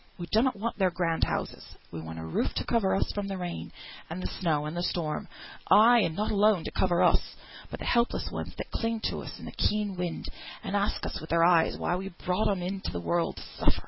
We 0.17 0.27
donnot 0.31 0.55
want 0.55 0.77
their 0.79 0.89
grand 0.91 1.23
houses, 1.25 1.63
we 1.91 2.01
want 2.01 2.17
a 2.19 2.25
roof 2.25 2.53
to 2.55 2.65
cover 2.65 2.95
us 2.95 3.11
from 3.13 3.27
the 3.27 3.37
rain, 3.37 3.71
and 4.09 4.19
the 4.21 4.25
snow, 4.39 4.65
and 4.65 4.75
the 4.75 4.81
storm; 4.81 5.27
ay, 5.69 5.99
and 5.99 6.15
not 6.15 6.31
alone 6.31 6.63
to 6.63 6.71
cover 6.71 7.03
us, 7.03 7.35
but 7.69 7.79
the 7.79 7.85
helpless 7.85 8.27
ones 8.33 8.55
that 8.57 8.71
cling 8.71 9.01
to 9.03 9.19
us 9.19 9.37
in 9.37 9.45
the 9.45 9.51
keen 9.51 9.95
wind, 9.95 10.25
and 10.63 10.75
ask 10.75 11.05
us 11.05 11.21
with 11.21 11.29
their 11.29 11.43
eyes 11.43 11.77
why 11.77 11.95
we 11.97 12.09
brought 12.25 12.49
'em 12.49 12.63
into 12.63 12.89
th' 12.89 13.03
world 13.03 13.35
to 13.35 13.43
suffer?" 13.59 13.79